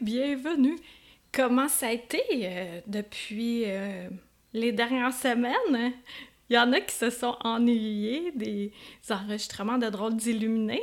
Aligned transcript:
bienvenue! 0.00 0.76
Comment 1.32 1.68
ça 1.68 1.86
a 1.88 1.92
été 1.92 2.22
euh, 2.32 2.80
depuis 2.86 3.62
euh, 3.66 4.08
les 4.52 4.72
dernières 4.72 5.12
semaines? 5.12 5.92
Il 6.48 6.56
y 6.56 6.58
en 6.58 6.72
a 6.72 6.80
qui 6.80 6.94
se 6.94 7.10
sont 7.10 7.36
ennuyés 7.42 8.30
des 8.32 8.72
enregistrements 9.08 9.78
de 9.78 9.88
drôles 9.88 10.16
d'illuminés. 10.16 10.82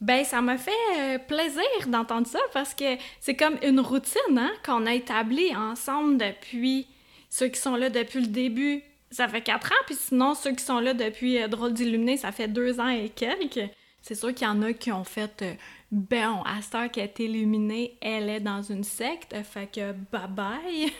Ben, 0.00 0.24
ça 0.24 0.40
m'a 0.40 0.56
fait 0.56 0.70
euh, 0.98 1.18
plaisir 1.18 1.62
d'entendre 1.86 2.26
ça 2.26 2.40
parce 2.52 2.74
que 2.74 2.96
c'est 3.20 3.36
comme 3.36 3.58
une 3.62 3.80
routine 3.80 4.38
hein, 4.38 4.50
qu'on 4.64 4.86
a 4.86 4.94
établie 4.94 5.54
ensemble 5.54 6.18
depuis 6.18 6.86
ceux 7.28 7.48
qui 7.48 7.60
sont 7.60 7.76
là 7.76 7.90
depuis 7.90 8.20
le 8.20 8.28
début. 8.28 8.82
Ça 9.10 9.28
fait 9.28 9.42
quatre 9.42 9.70
ans, 9.72 9.84
puis 9.86 9.94
sinon, 9.94 10.34
ceux 10.34 10.52
qui 10.52 10.64
sont 10.64 10.80
là 10.80 10.94
depuis 10.94 11.46
Drôle 11.48 11.74
d'illuminé, 11.74 12.16
ça 12.16 12.32
fait 12.32 12.48
deux 12.48 12.80
ans 12.80 12.88
et 12.88 13.10
quelques. 13.10 13.70
C'est 14.00 14.14
sûr 14.14 14.34
qu'il 14.34 14.46
y 14.46 14.50
en 14.50 14.62
a 14.62 14.72
qui 14.72 14.90
ont 14.90 15.04
fait 15.04 15.44
Bon, 15.92 16.40
à 16.46 16.62
cette 16.62 16.74
heure 16.74 16.90
qui 16.90 17.00
est 17.00 17.18
illuminée, 17.18 17.98
elle 18.00 18.30
est 18.30 18.40
dans 18.40 18.62
une 18.62 18.82
secte, 18.82 19.36
fait 19.44 19.66
que 19.66 19.92
bye 19.92 20.26
bye. 20.26 20.90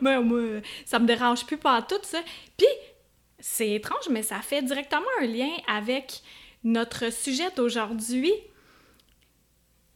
mais 0.00 0.20
moi, 0.20 0.60
ça 0.84 0.98
me 0.98 1.06
dérange 1.06 1.46
plus 1.46 1.58
pas 1.58 1.80
tout 1.80 1.94
ça. 2.02 2.20
Puis, 2.56 2.66
c'est 3.38 3.70
étrange, 3.70 4.08
mais 4.10 4.24
ça 4.24 4.40
fait 4.40 4.62
directement 4.62 5.06
un 5.20 5.26
lien 5.26 5.52
avec 5.68 6.22
notre 6.64 7.12
sujet 7.12 7.52
d'aujourd'hui. 7.54 8.32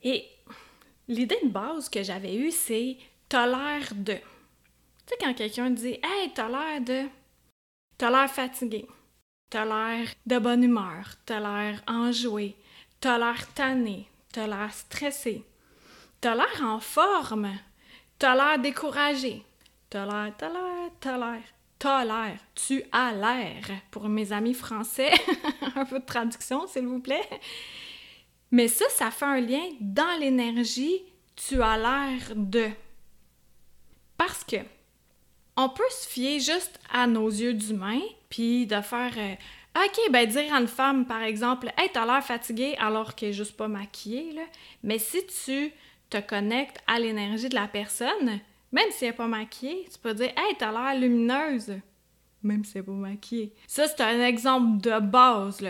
Et 0.05 0.25
l'idée 1.09 1.39
de 1.43 1.49
base 1.49 1.89
que 1.89 2.05
j'avais 2.05 2.37
eue, 2.37 2.53
c'est 2.53 2.97
l'air 3.33 3.89
de. 3.97 4.15
Tu 4.15 4.21
sais, 5.07 5.17
quand 5.21 5.35
quelqu'un 5.35 5.71
dit 5.71 5.99
Hey, 6.05 6.31
l'air 6.37 6.81
de. 6.83 7.09
T'as 7.99 8.11
l'air 8.11 8.31
fatigué. 8.31 8.87
T'as 9.51 9.65
l'air 9.65 10.07
de 10.25 10.39
bonne 10.39 10.63
humeur. 10.63 11.17
T'as 11.25 11.41
l'air 11.41 11.83
enjoué. 11.89 12.55
T'as 13.01 13.19
l'air 13.19 13.53
tanné. 13.55 14.09
T'as 14.33 14.47
l'air 14.47 14.73
stressé. 14.73 15.45
T'as 16.21 16.35
l'air 16.35 16.63
en 16.63 16.81
forme. 16.81 17.53
T'as 18.19 18.35
l'air 18.35 18.59
découragé. 18.59 19.45
T'as 19.91 20.07
l'air, 20.07 20.35
t'as 20.37 20.49
l'air, 20.49 20.91
t'as 21.01 21.19
l'air. 21.19 21.43
T'as 21.79 22.05
l'air. 22.05 22.39
Tu 22.55 22.83
as 22.93 23.13
l'air. 23.13 23.71
Pour 23.91 24.09
mes 24.09 24.33
amis 24.33 24.55
français, 24.55 25.13
un 25.77 25.85
peu 25.85 26.01
de 26.01 26.05
traduction, 26.05 26.67
s'il 26.67 26.87
vous 26.87 27.01
plaît. 27.01 27.29
Mais 28.51 28.69
ça, 28.69 28.87
ça 28.91 29.11
fait 29.11 29.25
un 29.25 29.41
lien 29.41 29.65
dans 29.81 30.19
l'énergie. 30.19 31.03
Tu 31.35 31.63
as 31.63 31.77
l'air 31.77 32.35
de. 32.35 32.69
Parce 34.17 34.43
que 34.45 34.57
on 35.57 35.69
peut 35.71 35.83
se 35.91 36.09
fier 36.09 36.39
juste 36.39 36.79
à 36.93 37.07
nos 37.07 37.29
yeux 37.29 37.55
d'humain, 37.55 38.01
puis 38.29 38.67
de 38.67 38.81
faire 38.83 39.13
euh, 39.17 39.35
OK, 39.77 40.11
ben 40.11 40.27
dire 40.27 40.55
à 40.55 40.61
une 40.61 40.69
femme, 40.69 41.05
par 41.05 41.23
exemple, 41.23 41.71
Hey, 41.77 41.91
t'as 41.93 42.07
l'air 42.07 42.25
fatiguée 42.25 42.75
alors 42.79 43.15
qu'elle 43.15 43.31
est 43.31 43.35
juste 43.35 43.57
pas 43.57 43.69
maquillée. 43.69 44.35
Mais 44.83 44.99
si 44.99 45.19
tu 45.27 45.71
te 46.09 46.19
connectes 46.19 46.79
à 46.87 46.99
l'énergie 46.99 47.51
de 47.51 47.55
la 47.55 47.69
personne, 47.69 48.41
même 48.73 48.91
si 48.91 49.05
elle 49.05 49.11
n'est 49.11 49.17
pas 49.17 49.27
maquillée, 49.27 49.87
tu 49.93 49.99
peux 49.99 50.15
dire 50.15 50.33
Hey, 50.35 50.57
t'as 50.59 50.73
l'air 50.73 50.99
lumineuse, 50.99 51.75
même 52.43 52.65
si 52.65 52.79
elle 52.79 52.85
n'est 52.85 52.87
pas 52.87 52.93
maquillée. 52.93 53.53
Ça, 53.67 53.87
c'est 53.87 54.01
un 54.01 54.25
exemple 54.25 54.81
de 54.81 54.99
base. 54.99 55.63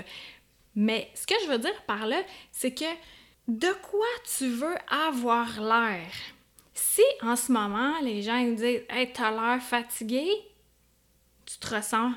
Mais 0.76 1.10
ce 1.14 1.26
que 1.26 1.34
je 1.44 1.50
veux 1.50 1.59
dire 1.59 1.82
par 1.86 2.06
là, 2.06 2.22
c'est 2.53 2.75
que 2.75 2.84
de 3.48 3.72
quoi 3.91 4.06
tu 4.38 4.48
veux 4.48 4.76
avoir 4.88 5.60
l'air? 5.60 6.06
Si 6.75 7.03
en 7.22 7.34
ce 7.34 7.50
moment, 7.50 7.98
les 8.03 8.22
gens 8.22 8.36
ils 8.36 8.54
disent 8.54 8.84
Hey, 8.88 9.12
t'as 9.12 9.32
l'air 9.32 9.60
fatigué, 9.60 10.28
tu 11.44 11.59
te 11.59 11.75
ressens, 11.75 12.12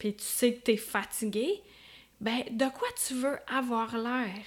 puis 0.00 0.16
tu 0.16 0.24
sais 0.24 0.54
que 0.54 0.62
t'es 0.62 0.78
fatigué, 0.78 1.62
ben 2.20 2.42
de 2.50 2.64
quoi 2.70 2.88
tu 3.06 3.14
veux 3.14 3.38
avoir 3.46 3.96
l'air? 3.98 4.44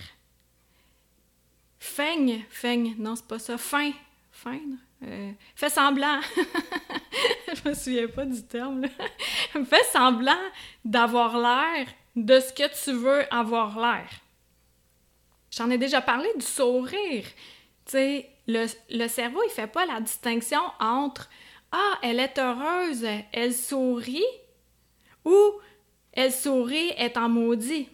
Feigne, 1.79 2.43
feigne, 2.49 2.95
non, 2.97 3.15
c'est 3.15 3.27
pas 3.27 3.37
ça. 3.37 3.57
Fin, 3.57 3.91
feindre? 4.31 4.77
Euh, 5.03 5.31
fais 5.55 5.69
semblant. 5.69 6.19
je 7.53 7.69
me 7.69 7.75
souviens 7.75 8.07
pas 8.07 8.25
du 8.25 8.43
terme, 8.43 8.85
fais 9.65 9.83
semblant 9.91 10.41
d'avoir 10.83 11.37
l'air 11.37 11.87
de 12.15 12.39
ce 12.39 12.51
que 12.51 12.83
tu 12.83 12.91
veux 12.93 13.31
avoir 13.31 13.79
l'air. 13.79 14.09
J'en 15.51 15.69
ai 15.69 15.77
déjà 15.77 16.01
parlé 16.01 16.29
du 16.35 16.45
sourire. 16.45 17.25
Tu 17.85 18.23
le, 18.47 19.07
cerveau, 19.07 19.41
il 19.45 19.51
fait 19.51 19.67
pas 19.67 19.85
la 19.85 20.01
distinction 20.01 20.61
entre 20.79 21.29
Ah, 21.71 21.99
elle 22.01 22.19
est 22.19 22.39
heureuse, 22.39 23.05
elle 23.31 23.53
sourit, 23.53 24.25
ou 25.25 25.59
elle 26.11 26.31
sourit, 26.31 26.89
est 26.97 27.17
en 27.17 27.29
maudit. 27.29 27.89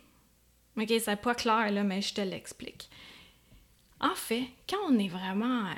Ok, 0.78 0.94
c'est 1.00 1.22
pas 1.22 1.36
clair, 1.36 1.72
là, 1.72 1.84
mais 1.84 2.02
je 2.02 2.14
te 2.14 2.22
l'explique. 2.22 2.90
En 4.00 4.16
fait, 4.16 4.46
quand 4.70 4.78
on 4.88 4.98
est 4.98 5.08
vraiment 5.08 5.66
euh, 5.66 5.74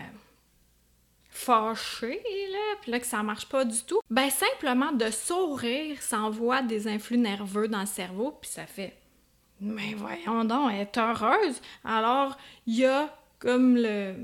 fâché, 1.30 2.22
là, 2.52 2.78
puis 2.82 2.92
là 2.92 3.00
que 3.00 3.06
ça 3.06 3.24
marche 3.24 3.48
pas 3.48 3.66
du 3.66 3.84
tout, 3.84 4.02
ben 4.10 4.30
simplement 4.30 4.92
de 4.92 5.10
sourire, 5.10 6.02
ça 6.02 6.20
envoie 6.20 6.62
des 6.62 6.88
influx 6.88 7.18
nerveux 7.18 7.68
dans 7.68 7.82
le 7.82 7.86
cerveau, 7.88 8.38
puis 8.40 8.50
ça 8.50 8.66
fait 8.66 8.96
mais 9.62 9.94
voyons 9.94 10.44
donc, 10.44 10.72
elle 10.74 10.82
est 10.82 10.98
heureuse. 10.98 11.62
Alors, 11.84 12.36
il 12.66 12.78
y 12.78 12.86
a 12.86 13.16
comme 13.38 13.78
le, 13.78 14.16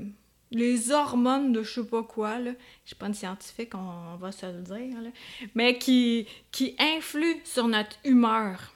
les 0.50 0.90
hormones 0.90 1.52
de 1.52 1.62
je 1.62 1.80
sais 1.80 1.86
pas 1.86 2.02
quoi, 2.02 2.38
là. 2.38 2.52
Je 2.84 2.88
suis 2.88 2.96
pas 2.96 3.06
une 3.06 3.14
scientifique, 3.14 3.74
on, 3.74 4.16
va 4.16 4.32
se 4.32 4.46
le 4.46 4.62
dire. 4.62 4.96
Mais 5.54 5.78
qui, 5.78 6.26
qui 6.50 6.74
influent 6.78 7.40
sur 7.44 7.68
notre 7.68 7.96
humeur. 8.04 8.74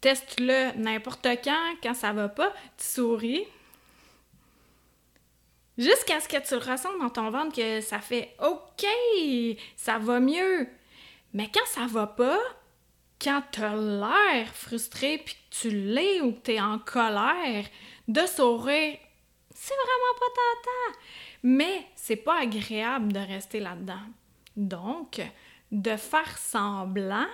Teste-le 0.00 0.76
n'importe 0.78 1.26
quand, 1.44 1.74
quand 1.82 1.94
ça 1.94 2.12
va 2.12 2.28
pas, 2.28 2.52
tu 2.76 2.84
souris. 2.84 3.44
Jusqu'à 5.78 6.20
ce 6.20 6.28
que 6.28 6.36
tu 6.46 6.54
le 6.54 6.72
ressentes 6.72 6.98
dans 7.00 7.10
ton 7.10 7.30
ventre 7.30 7.56
que 7.56 7.80
ça 7.80 7.98
fait 7.98 8.34
OK, 8.40 8.86
ça 9.76 9.98
va 9.98 10.20
mieux. 10.20 10.68
Mais 11.32 11.50
quand 11.52 11.66
ça 11.66 11.86
va 11.86 12.06
pas, 12.06 12.38
quand 13.20 13.42
t'as 13.52 13.74
l'air 13.74 14.48
frustré 14.54 15.18
puis 15.24 15.34
que 15.34 15.56
tu 15.60 15.70
l'es 15.70 16.20
ou 16.20 16.32
que 16.32 16.40
t'es 16.40 16.60
en 16.60 16.78
colère, 16.78 17.64
de 18.08 18.26
sourire, 18.26 18.98
c'est 19.62 19.74
vraiment 19.74 20.18
pas 20.18 20.26
tentant. 20.34 20.98
Mais 21.44 21.86
c'est 21.94 22.16
pas 22.16 22.40
agréable 22.40 23.12
de 23.12 23.20
rester 23.20 23.60
là-dedans. 23.60 24.02
Donc, 24.56 25.20
de 25.70 25.96
faire 25.96 26.36
semblant, 26.36 27.28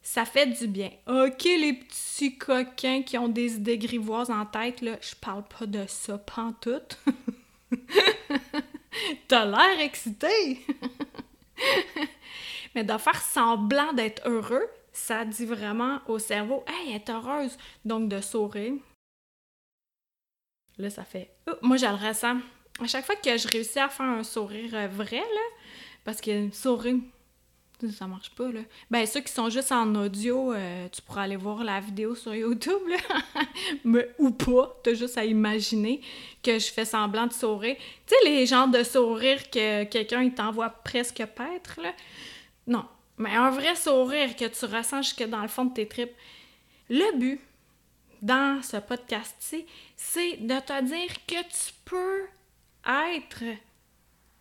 ça 0.00 0.24
fait 0.24 0.46
du 0.46 0.68
bien. 0.68 0.92
OK, 1.08 1.42
les 1.42 1.72
petits 1.72 2.38
coquins 2.38 3.02
qui 3.02 3.18
ont 3.18 3.28
des 3.28 3.56
idées 3.56 3.78
grivoises 3.78 4.30
en 4.30 4.46
tête, 4.46 4.80
là, 4.80 4.96
je 5.00 5.16
parle 5.16 5.42
pas 5.42 5.66
de 5.66 5.84
ça 5.88 6.18
pantoute. 6.18 7.00
T'as 9.26 9.44
l'air 9.44 9.80
excité! 9.80 10.64
Mais 12.76 12.84
de 12.84 12.96
faire 12.96 13.20
semblant 13.20 13.92
d'être 13.92 14.22
heureux, 14.28 14.68
ça 14.92 15.24
dit 15.24 15.46
vraiment 15.46 15.98
au 16.06 16.20
cerveau 16.20 16.64
Hey, 16.68 16.90
elle 16.90 16.96
est 16.96 17.10
heureuse! 17.10 17.58
Donc 17.84 18.08
de 18.08 18.20
sourire. 18.20 18.74
Là, 20.78 20.90
ça 20.90 21.04
fait. 21.04 21.30
Moi, 21.62 21.76
je 21.76 21.86
le 21.86 22.08
ressens. 22.08 22.36
À 22.82 22.86
chaque 22.86 23.06
fois 23.06 23.16
que 23.16 23.36
je 23.36 23.48
réussis 23.48 23.78
à 23.78 23.88
faire 23.88 24.06
un 24.06 24.22
sourire 24.22 24.70
euh, 24.74 24.88
vrai, 24.88 25.16
là, 25.16 25.56
parce 26.04 26.20
que 26.20 26.50
sourire, 26.52 26.96
ça 27.90 28.06
marche 28.06 28.30
pas, 28.30 28.50
là. 28.50 28.60
Ben, 28.90 29.06
ceux 29.06 29.20
qui 29.20 29.32
sont 29.32 29.48
juste 29.48 29.72
en 29.72 29.94
audio, 29.94 30.52
euh, 30.52 30.88
tu 30.90 31.00
pourras 31.02 31.22
aller 31.22 31.36
voir 31.36 31.64
la 31.64 31.80
vidéo 31.80 32.14
sur 32.14 32.34
YouTube, 32.34 32.80
là. 32.88 33.42
Mais, 33.84 34.08
ou 34.18 34.30
pas, 34.30 34.78
t'as 34.82 34.94
juste 34.94 35.16
à 35.16 35.24
imaginer 35.24 36.00
que 36.42 36.58
je 36.58 36.70
fais 36.70 36.84
semblant 36.84 37.26
de 37.26 37.32
sourire. 37.32 37.76
Tu 38.06 38.14
sais, 38.14 38.28
les 38.28 38.46
genres 38.46 38.68
de 38.68 38.82
sourire 38.82 39.50
que 39.50 39.84
quelqu'un, 39.84 40.22
il 40.22 40.34
t'envoie 40.34 40.68
presque 40.68 41.24
paître, 41.24 41.80
là. 41.82 41.92
Non. 42.66 42.84
Mais 43.18 43.34
un 43.34 43.50
vrai 43.50 43.74
sourire 43.74 44.36
que 44.36 44.44
tu 44.44 44.64
ressens 44.66 45.02
jusque 45.02 45.24
dans 45.24 45.40
le 45.40 45.48
fond 45.48 45.64
de 45.64 45.72
tes 45.72 45.88
tripes. 45.88 46.14
Le 46.90 47.18
but 47.18 47.40
dans 48.22 48.62
ce 48.62 48.76
podcast-ci, 48.76 49.66
c'est 49.96 50.36
de 50.38 50.58
te 50.60 50.82
dire 50.84 51.26
que 51.26 51.42
tu 51.42 51.72
peux 51.84 52.26
être 52.86 53.44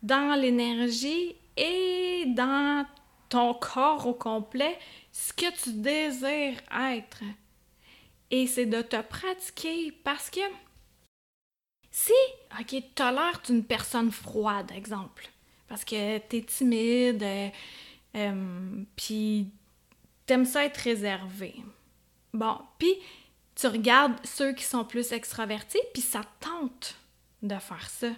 dans 0.03 0.39
l'énergie 0.39 1.35
et 1.57 2.25
dans 2.27 2.85
ton 3.29 3.53
corps 3.53 4.05
au 4.07 4.13
complet 4.13 4.77
ce 5.11 5.33
que 5.33 5.51
tu 5.63 5.73
désires 5.73 6.61
être. 6.91 7.23
Et 8.31 8.47
c'est 8.47 8.65
de 8.65 8.81
te 8.81 9.01
pratiquer 9.01 9.91
parce 10.03 10.29
que 10.29 10.41
Si, 11.91 12.11
OK, 12.59 12.75
t'as 12.93 13.11
l'air 13.11 13.41
d'une 13.45 13.63
personne 13.63 14.11
froide, 14.11 14.69
exemple, 14.75 15.29
parce 15.67 15.85
que 15.85 16.17
t'es 16.17 16.41
timide, 16.41 17.23
euh, 17.23 17.49
euh, 18.17 18.83
puis 18.97 19.49
t'aimes 20.25 20.43
ça 20.45 20.65
être 20.65 20.77
réservé. 20.77 21.55
Bon, 22.33 22.57
puis 22.77 22.93
tu 23.55 23.67
regardes 23.67 24.15
ceux 24.25 24.53
qui 24.53 24.63
sont 24.63 24.83
plus 24.83 25.11
extravertis, 25.13 25.79
puis 25.93 26.01
ça 26.01 26.21
tente 26.39 26.95
de 27.41 27.55
faire 27.55 27.89
ça. 27.89 28.09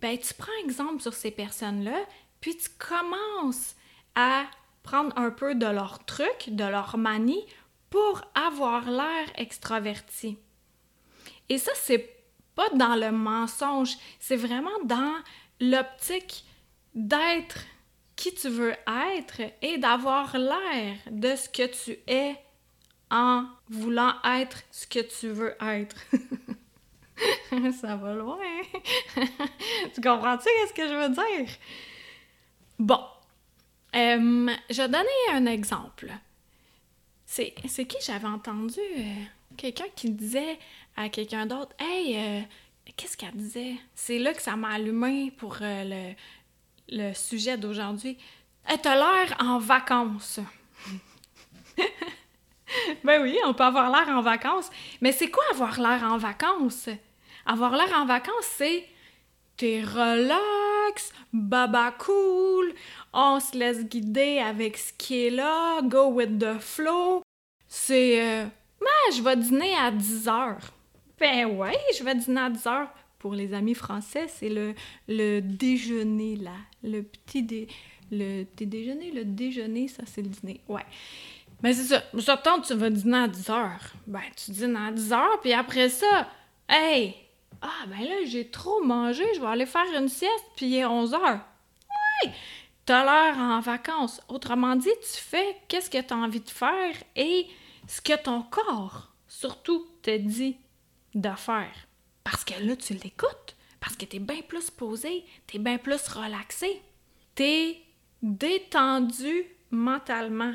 Ben, 0.00 0.18
tu 0.18 0.34
prends 0.34 0.52
exemple 0.64 1.02
sur 1.02 1.14
ces 1.14 1.30
personnes-là, 1.30 1.98
puis 2.40 2.56
tu 2.56 2.68
commences 2.78 3.76
à 4.14 4.44
prendre 4.82 5.16
un 5.18 5.30
peu 5.30 5.54
de 5.54 5.66
leur 5.66 6.04
truc, 6.04 6.48
de 6.48 6.64
leur 6.64 6.96
manie, 6.96 7.44
pour 7.90 8.22
avoir 8.34 8.90
l'air 8.90 9.26
extraverti. 9.36 10.38
Et 11.48 11.58
ça, 11.58 11.72
c'est 11.74 12.16
pas 12.54 12.68
dans 12.70 12.96
le 12.96 13.12
mensonge, 13.12 13.96
c'est 14.18 14.36
vraiment 14.36 14.78
dans 14.84 15.14
l'optique 15.60 16.44
d'être 16.94 17.58
qui 18.16 18.34
tu 18.34 18.48
veux 18.48 18.74
être 19.12 19.42
et 19.60 19.76
d'avoir 19.76 20.36
l'air 20.38 20.96
de 21.10 21.36
ce 21.36 21.48
que 21.48 21.66
tu 21.66 21.98
es 22.06 22.36
en 23.10 23.46
voulant 23.68 24.14
être 24.24 24.62
ce 24.70 24.86
que 24.86 25.00
tu 25.00 25.28
veux 25.28 25.54
être. 25.60 25.96
Ça 27.80 27.96
va 27.96 28.14
loin. 28.14 28.38
tu 29.94 30.00
comprends-tu 30.00 30.48
ce 30.68 30.72
que 30.72 30.86
je 30.86 30.94
veux 30.94 31.08
dire? 31.08 31.48
Bon. 32.78 33.00
Euh, 33.94 34.50
je 34.68 34.82
vais 34.82 34.88
donner 34.88 35.08
un 35.32 35.46
exemple. 35.46 36.12
C'est, 37.24 37.54
qui 37.54 37.96
j'avais 38.04 38.26
entendu? 38.26 38.78
Euh, 38.78 39.24
quelqu'un 39.56 39.86
qui 39.94 40.10
disait 40.10 40.58
à 40.96 41.08
quelqu'un 41.08 41.46
d'autre 41.46 41.74
Hey, 41.78 42.16
euh, 42.16 42.40
qu'est-ce 42.96 43.16
qu'elle 43.16 43.34
disait? 43.34 43.76
C'est 43.94 44.18
là 44.18 44.34
que 44.34 44.42
ça 44.42 44.56
m'a 44.56 44.70
allumé 44.70 45.30
pour 45.30 45.56
le, 45.60 47.14
sujet 47.14 47.56
d'aujourd'hui. 47.56 48.18
Hey, 48.66 48.78
t'as 48.80 48.94
l'air 48.94 49.36
en 49.40 49.58
vacances. 49.58 50.40
ben 53.04 53.22
oui, 53.22 53.38
on 53.46 53.54
peut 53.54 53.64
avoir 53.64 53.90
l'air 53.90 54.14
en 54.14 54.22
vacances. 54.22 54.70
Mais 55.00 55.12
c'est 55.12 55.30
quoi 55.30 55.44
avoir 55.52 55.80
l'air 55.80 56.02
en 56.04 56.18
vacances? 56.18 56.88
Avoir 57.44 57.72
l'air 57.72 57.92
en 57.96 58.06
vacances, 58.06 58.50
c'est 58.56 58.84
t'es 59.56 59.82
relax, 59.82 61.12
baba 61.32 61.92
cool, 61.92 62.72
on 63.12 63.40
se 63.40 63.56
laisse 63.56 63.84
guider 63.84 64.38
avec 64.38 64.76
ce 64.76 64.92
qui 64.92 65.26
est 65.26 65.30
là, 65.30 65.80
go 65.82 66.08
with 66.08 66.38
the 66.38 66.58
flow. 66.58 67.22
C'est 67.68 68.22
euh, 68.22 68.46
je 69.14 69.22
vais 69.22 69.36
dîner 69.36 69.74
à 69.76 69.90
10 69.90 70.28
heures. 70.28 70.72
Ben 71.18 71.46
ouais, 71.46 71.76
je 71.98 72.04
vais 72.04 72.14
dîner 72.14 72.40
à 72.40 72.50
10 72.50 72.66
heures. 72.66 72.88
Pour 73.18 73.34
les 73.34 73.54
amis 73.54 73.74
français, 73.74 74.26
c'est 74.28 74.48
le, 74.48 74.74
le 75.08 75.40
déjeuner 75.40 76.36
là, 76.36 76.52
le 76.84 77.02
petit 77.02 77.42
dé, 77.42 77.66
le 78.12 78.44
déjeuner, 78.56 79.10
le 79.10 79.24
déjeuner, 79.24 79.88
ça 79.88 80.02
c'est 80.06 80.22
le 80.22 80.28
dîner. 80.28 80.60
Ouais. 80.68 80.84
Mais 81.62 81.72
c'est 81.72 81.84
ça. 81.84 82.02
J'attends, 82.14 82.60
tu 82.60 82.74
vas 82.74 82.90
dîner 82.90 83.18
à 83.18 83.28
10 83.28 83.50
heures. 83.50 83.92
Ben, 84.06 84.22
tu 84.36 84.50
dînes 84.50 84.76
à 84.76 84.92
10 84.92 85.12
heures, 85.12 85.40
puis 85.40 85.52
après 85.52 85.88
ça, 85.88 86.28
hey, 86.68 87.14
ah, 87.62 87.86
ben 87.88 88.00
là, 88.00 88.24
j'ai 88.26 88.50
trop 88.50 88.82
mangé, 88.82 89.24
je 89.34 89.40
vais 89.40 89.46
aller 89.46 89.66
faire 89.66 89.86
une 89.98 90.08
sieste, 90.08 90.44
puis 90.56 90.66
il 90.66 90.76
est 90.76 90.84
11 90.84 91.14
heures. 91.14 91.40
Ouais! 92.24 92.32
T'as 92.84 93.04
l'air 93.04 93.38
en 93.38 93.60
vacances. 93.60 94.20
Autrement 94.28 94.76
dit, 94.76 94.88
tu 95.02 95.20
fais 95.20 95.56
qu'est-ce 95.66 95.90
que 95.90 96.00
tu 96.00 96.14
as 96.14 96.16
envie 96.16 96.40
de 96.40 96.50
faire 96.50 96.94
et 97.16 97.46
ce 97.88 98.00
que 98.00 98.16
ton 98.16 98.42
corps, 98.42 99.12
surtout, 99.26 99.86
te 100.02 100.16
dit 100.16 100.56
de 101.14 101.30
faire. 101.30 101.74
Parce 102.22 102.44
que 102.44 102.54
là, 102.62 102.76
tu 102.76 102.94
l'écoutes. 102.94 103.56
Parce 103.80 103.96
que 103.96 104.04
t'es 104.04 104.18
bien 104.18 104.40
plus 104.42 104.70
posé, 104.70 105.24
t'es 105.46 105.58
bien 105.58 105.78
plus 105.78 106.06
relaxé. 106.08 106.80
T'es 107.34 107.80
détendu 108.22 109.44
mentalement. 109.70 110.54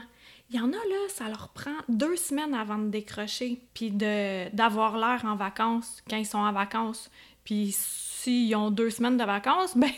Il 0.53 0.57
y 0.57 0.59
en 0.59 0.67
a, 0.67 0.75
là, 0.75 1.07
ça 1.07 1.29
leur 1.29 1.47
prend 1.49 1.77
deux 1.87 2.17
semaines 2.17 2.53
avant 2.53 2.77
de 2.77 2.89
décrocher, 2.89 3.61
puis 3.73 3.89
d'avoir 3.89 4.97
l'air 4.97 5.21
en 5.23 5.37
vacances 5.37 6.03
quand 6.09 6.17
ils 6.17 6.25
sont 6.25 6.39
en 6.39 6.51
vacances. 6.51 7.09
Puis 7.45 7.73
s'ils 7.73 8.53
ont 8.57 8.69
deux 8.69 8.89
semaines 8.89 9.15
de 9.15 9.23
vacances, 9.23 9.77
ben, 9.77 9.91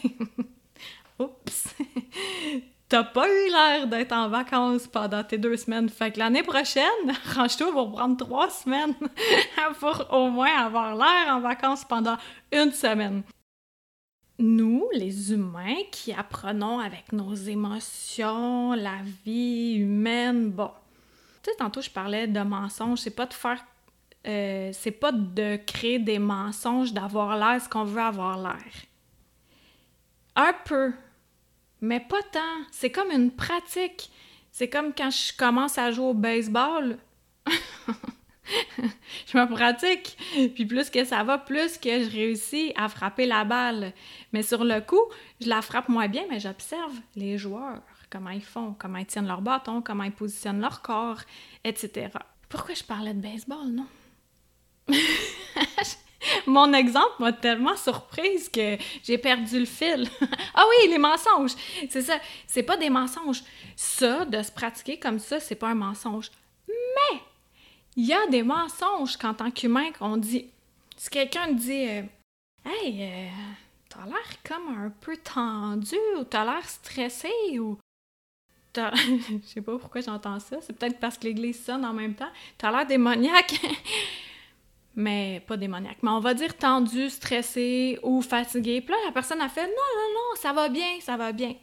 oups, 1.17 1.73
t'as 2.87 3.03
pas 3.03 3.27
eu 3.27 3.49
l'air 3.49 3.87
d'être 3.87 4.11
en 4.11 4.29
vacances 4.29 4.85
pendant 4.85 5.23
tes 5.23 5.39
deux 5.39 5.57
semaines. 5.57 5.89
Fait 5.89 6.11
que 6.11 6.19
l'année 6.19 6.43
prochaine, 6.43 6.83
range-toi 7.35 7.71
pour 7.71 7.91
prendre 7.91 8.15
trois 8.15 8.51
semaines 8.51 8.93
pour 9.79 10.05
au 10.11 10.29
moins 10.29 10.55
avoir 10.55 10.95
l'air 10.95 11.35
en 11.35 11.39
vacances 11.39 11.83
pendant 11.83 12.17
une 12.51 12.71
semaine 12.71 13.23
nous, 14.39 14.87
les 14.93 15.31
humains, 15.31 15.83
qui 15.91 16.11
apprenons 16.11 16.79
avec 16.79 17.11
nos 17.11 17.33
émotions, 17.33 18.73
la 18.73 18.97
vie 19.25 19.75
humaine, 19.75 20.49
bon. 20.51 20.71
Tu 21.43 21.51
sais, 21.51 21.57
tantôt, 21.57 21.81
je 21.81 21.89
parlais 21.89 22.27
de 22.27 22.39
mensonges. 22.39 22.99
C'est 22.99 23.15
pas 23.15 23.25
de 23.25 23.33
faire. 23.33 23.63
Euh, 24.25 24.71
c'est 24.73 24.91
pas 24.91 25.11
de 25.11 25.57
créer 25.57 25.99
des 25.99 26.19
mensonges, 26.19 26.93
d'avoir 26.93 27.37
l'air 27.37 27.61
ce 27.61 27.67
qu'on 27.67 27.83
veut 27.83 28.01
avoir 28.01 28.37
l'air. 28.37 28.71
Un 30.35 30.53
peu, 30.65 30.93
mais 31.81 31.99
pas 31.99 32.23
tant. 32.31 32.39
C'est 32.71 32.89
comme 32.89 33.11
une 33.11 33.31
pratique. 33.31 34.09
C'est 34.51 34.69
comme 34.69 34.93
quand 34.93 35.11
je 35.11 35.35
commence 35.35 35.77
à 35.77 35.91
jouer 35.91 36.05
au 36.05 36.13
baseball. 36.13 36.97
je 39.27 39.37
me 39.37 39.47
pratique. 39.47 40.17
Puis 40.53 40.65
plus 40.65 40.89
que 40.89 41.03
ça 41.03 41.23
va, 41.23 41.37
plus 41.37 41.77
que 41.77 42.03
je 42.03 42.09
réussis 42.09 42.73
à 42.75 42.89
frapper 42.89 43.25
la 43.25 43.43
balle. 43.43 43.93
Mais 44.31 44.43
sur 44.43 44.63
le 44.63 44.81
coup, 44.81 45.01
je 45.41 45.49
la 45.49 45.61
frappe 45.61 45.89
moins 45.89 46.07
bien, 46.07 46.23
mais 46.29 46.39
j'observe 46.39 46.93
les 47.15 47.37
joueurs, 47.37 47.81
comment 48.09 48.31
ils 48.31 48.43
font, 48.43 48.75
comment 48.77 48.97
ils 48.97 49.05
tiennent 49.05 49.27
leur 49.27 49.41
bâton, 49.41 49.81
comment 49.81 50.03
ils 50.03 50.11
positionnent 50.11 50.61
leur 50.61 50.81
corps, 50.81 51.21
etc. 51.63 52.09
Pourquoi 52.49 52.75
je 52.75 52.83
parlais 52.83 53.13
de 53.13 53.21
baseball, 53.21 53.67
non? 53.67 53.87
Mon 56.47 56.71
exemple 56.73 57.15
m'a 57.19 57.33
tellement 57.33 57.75
surprise 57.75 58.49
que 58.49 58.77
j'ai 59.03 59.17
perdu 59.17 59.59
le 59.59 59.65
fil. 59.65 60.07
ah 60.53 60.63
oui, 60.69 60.89
les 60.89 60.97
mensonges! 60.97 61.53
C'est 61.89 62.01
ça, 62.01 62.17
c'est 62.47 62.63
pas 62.63 62.77
des 62.77 62.89
mensonges. 62.89 63.43
Ça, 63.75 64.25
de 64.25 64.41
se 64.41 64.51
pratiquer 64.51 64.99
comme 64.99 65.19
ça, 65.19 65.39
c'est 65.39 65.55
pas 65.55 65.69
un 65.69 65.75
mensonge. 65.75 66.29
Il 67.95 68.05
y 68.05 68.13
a 68.13 68.27
des 68.27 68.43
mensonges 68.43 69.17
qu'en 69.17 69.33
tant 69.33 69.51
qu'humain 69.51 69.91
qu'on 69.91 70.17
dit. 70.17 70.49
Si 70.97 71.09
quelqu'un 71.09 71.51
dit 71.51 71.87
euh, 71.87 72.01
Hey, 72.65 73.03
euh, 73.03 73.29
t'as 73.89 74.05
l'air 74.05 74.43
comme 74.43 74.77
un 74.77 74.89
peu 74.89 75.17
tendu 75.17 75.95
ou 76.17 76.23
t'as 76.23 76.45
l'air 76.45 76.67
stressé 76.67 77.59
ou. 77.59 77.77
Je 78.75 79.39
sais 79.45 79.61
pas 79.61 79.77
pourquoi 79.77 80.01
j'entends 80.01 80.39
ça. 80.39 80.57
C'est 80.61 80.73
peut-être 80.73 80.99
parce 80.99 81.17
que 81.19 81.25
l'église 81.25 81.63
sonne 81.63 81.85
en 81.85 81.93
même 81.93 82.15
temps. 82.15 82.31
T'as 82.57 82.71
l'air 82.71 82.87
démoniaque. 82.87 83.59
mais 84.95 85.43
pas 85.45 85.57
démoniaque. 85.57 85.97
Mais 86.01 86.09
on 86.09 86.19
va 86.19 86.33
dire 86.33 86.57
tendu, 86.57 87.09
stressé 87.09 87.99
ou 88.01 88.21
fatigué. 88.21 88.81
Puis 88.81 88.91
là, 88.91 88.97
la 89.05 89.11
personne 89.11 89.41
a 89.41 89.49
fait 89.49 89.67
Non, 89.67 89.67
non, 89.67 90.13
non, 90.13 90.35
ça 90.41 90.53
va 90.53 90.69
bien, 90.69 90.99
ça 91.01 91.17
va 91.17 91.31
bien. 91.31 91.53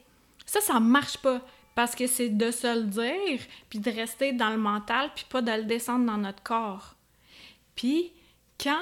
Ça, 0.45 0.61
ça 0.61 0.79
marche 0.79 1.17
pas. 1.17 1.41
Parce 1.75 1.95
que 1.95 2.07
c'est 2.07 2.29
de 2.29 2.51
se 2.51 2.75
le 2.75 2.83
dire, 2.83 3.39
puis 3.69 3.79
de 3.79 3.89
rester 3.89 4.33
dans 4.33 4.49
le 4.49 4.57
mental, 4.57 5.11
puis 5.15 5.25
pas 5.29 5.41
de 5.41 5.51
le 5.51 5.63
descendre 5.63 6.05
dans 6.05 6.17
notre 6.17 6.43
corps. 6.43 6.95
Puis, 7.75 8.11
quand 8.61 8.81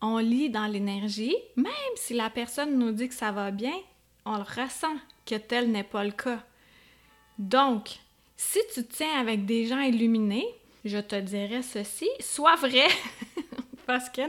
on 0.00 0.18
lit 0.18 0.50
dans 0.50 0.66
l'énergie, 0.66 1.34
même 1.56 1.72
si 1.96 2.14
la 2.14 2.30
personne 2.30 2.78
nous 2.78 2.92
dit 2.92 3.08
que 3.08 3.14
ça 3.14 3.32
va 3.32 3.50
bien, 3.50 3.74
on 4.24 4.36
le 4.36 4.42
ressent 4.42 4.96
que 5.26 5.34
tel 5.34 5.70
n'est 5.70 5.82
pas 5.82 6.04
le 6.04 6.12
cas. 6.12 6.42
Donc, 7.38 7.90
si 8.36 8.60
tu 8.72 8.84
tiens 8.86 9.18
avec 9.18 9.44
des 9.44 9.66
gens 9.66 9.80
illuminés, 9.80 10.46
je 10.84 10.98
te 10.98 11.16
dirais 11.16 11.62
ceci, 11.62 12.08
sois 12.20 12.56
vrai. 12.56 12.86
Parce 13.86 14.08
que, 14.08 14.22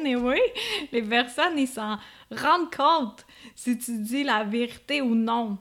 les 0.92 1.02
personnes, 1.02 1.58
ils 1.58 1.68
s'en 1.68 1.98
rendent 2.32 2.74
compte 2.76 3.26
si 3.56 3.78
tu 3.78 4.00
dis 4.00 4.24
la 4.24 4.44
vérité 4.44 5.02
ou 5.02 5.16
non 5.16 5.58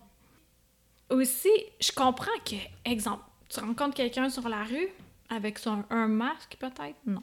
aussi, 1.10 1.50
je 1.80 1.92
comprends 1.92 2.38
que, 2.44 2.56
exemple, 2.84 3.22
tu 3.48 3.60
rencontres 3.60 3.94
quelqu'un 3.94 4.30
sur 4.30 4.48
la 4.48 4.64
rue 4.64 4.88
avec 5.28 5.58
son, 5.58 5.84
un 5.90 6.08
masque, 6.08 6.56
peut-être? 6.58 6.96
Non. 7.06 7.22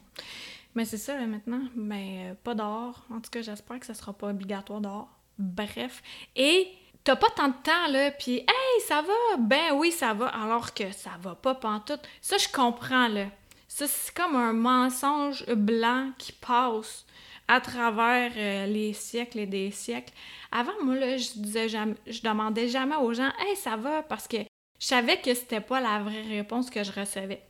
Mais 0.75 0.85
c'est 0.85 0.97
ça, 0.97 1.17
là, 1.17 1.27
maintenant. 1.27 1.63
Mais 1.75 2.31
euh, 2.31 2.33
pas 2.43 2.55
dehors. 2.55 3.03
En 3.11 3.19
tout 3.19 3.29
cas, 3.29 3.41
j'espère 3.41 3.79
que 3.79 3.85
ça 3.85 3.93
sera 3.93 4.13
pas 4.13 4.27
obligatoire 4.27 4.81
dehors. 4.81 5.09
Bref. 5.37 6.01
Et 6.35 6.67
t'as 7.03 7.15
pas 7.15 7.29
tant 7.29 7.49
de 7.49 7.53
temps, 7.63 7.87
là, 7.89 8.11
puis 8.11 8.37
«Hey, 8.39 8.81
ça 8.87 9.01
va?» 9.01 9.37
Ben 9.39 9.73
oui, 9.73 9.91
ça 9.91 10.13
va, 10.13 10.27
alors 10.27 10.73
que 10.73 10.91
ça 10.91 11.11
va 11.19 11.35
pas 11.35 11.55
pantoute. 11.55 12.01
Ça, 12.21 12.37
je 12.37 12.47
comprends, 12.47 13.07
là. 13.07 13.25
Ça, 13.67 13.87
c'est 13.87 14.13
comme 14.13 14.35
un 14.35 14.53
mensonge 14.53 15.45
blanc 15.47 16.11
qui 16.17 16.33
passe 16.33 17.05
à 17.51 17.59
travers 17.59 18.31
euh, 18.37 18.65
les 18.65 18.93
siècles 18.93 19.39
et 19.39 19.45
des 19.45 19.71
siècles. 19.71 20.13
Avant, 20.53 20.71
moi, 20.83 20.95
là, 20.95 21.17
je 21.17 21.33
disais 21.35 21.67
je 21.67 22.21
demandais 22.21 22.69
jamais 22.69 22.95
aux 22.95 23.13
gens 23.13 23.29
Hey, 23.39 23.57
ça 23.57 23.75
va 23.75 24.03
parce 24.03 24.25
que 24.25 24.37
je 24.79 24.87
savais 24.87 25.19
que 25.19 25.33
c'était 25.33 25.59
pas 25.59 25.81
la 25.81 25.99
vraie 25.99 26.21
réponse 26.21 26.69
que 26.69 26.81
je 26.81 26.93
recevais. 26.93 27.41